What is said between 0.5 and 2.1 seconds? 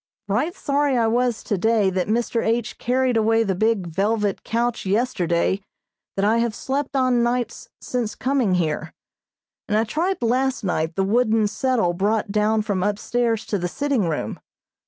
sorry I was today that